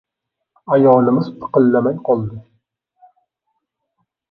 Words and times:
Ayolimiz 0.75 1.29
piqillamay 1.43 2.01
qoldi. 2.09 2.41